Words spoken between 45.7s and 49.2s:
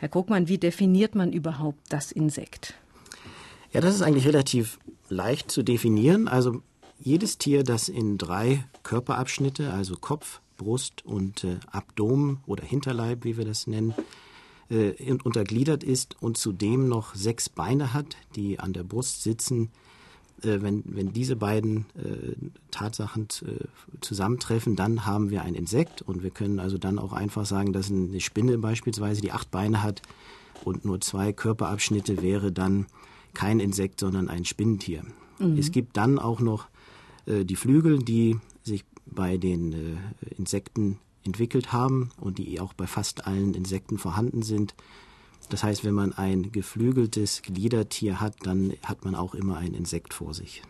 wenn man ein geflügeltes Gliedertier hat, dann hat man